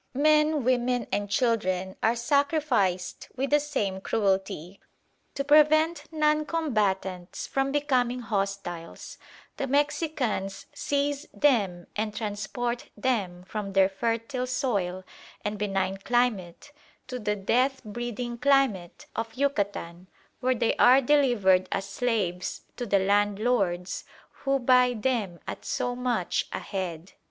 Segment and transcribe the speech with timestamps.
[0.15, 4.79] "Men, women, and children are sacrificed with the same cruelty.
[5.35, 9.19] To prevent non combatants from becoming hostiles,
[9.57, 15.03] the Mexicans seize them and transport them from their fertile soil
[15.45, 16.71] and benign climate
[17.05, 20.07] to the death breeding climate of Yucatan,
[20.39, 26.47] where they are delivered as slaves to the landlords, who buy them at so much
[26.51, 27.11] a head.